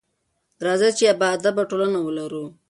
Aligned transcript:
راځئ 0.65 0.91
چې 0.97 1.05
باادبه 1.21 1.63
ټولنه 1.69 1.99
ولرو. 2.01 2.43